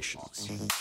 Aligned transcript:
Relations. 0.00 0.79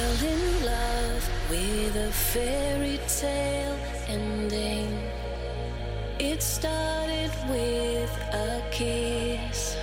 Oscillations. 0.00 0.70
a 2.10 2.12
fairy 2.12 2.98
tale 3.06 3.76
ending. 4.08 4.98
It 6.18 6.42
started 6.42 7.30
with 7.48 8.12
a 8.32 8.62
kiss. 8.70 9.76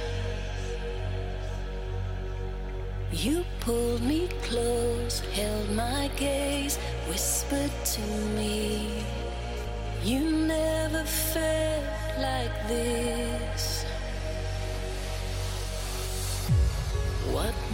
You 3.11 3.45
pulled 3.61 4.01
me 4.01 4.27
close, 4.43 5.19
held 5.33 5.69
my 5.71 6.09
gaze, 6.15 6.77
whispered 7.07 7.71
to 7.95 8.01
me. 8.37 9.03
You 10.03 10.19
never 10.47 11.03
felt 11.03 11.85
like 12.19 12.67
this. 12.67 13.76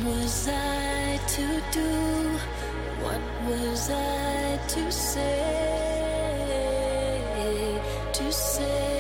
Was 0.02 0.48
I 0.48 1.20
to 1.28 1.62
do? 1.72 1.92
What 3.04 3.22
was 3.48 3.90
I 3.92 4.58
to 4.68 4.92
say? 4.92 6.00
To 8.14 8.32
say 8.32 8.93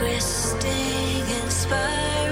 twisting 0.00 1.30
and 1.30 1.52
spiraling. 1.52 2.29